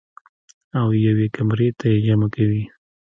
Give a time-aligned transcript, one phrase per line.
[0.79, 2.63] او يوې کمرې ته ئې جمع کوي-